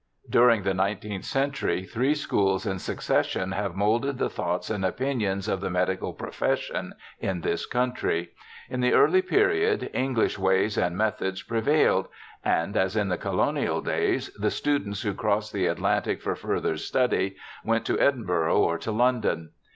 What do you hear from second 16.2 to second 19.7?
for further study went to Edinburgh or to London.